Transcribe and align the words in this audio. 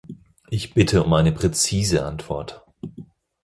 Ich 0.49 0.73
bitte 0.73 1.03
um 1.03 1.13
eine 1.13 1.31
präzise 1.31 2.03
Antwort. 2.07 2.65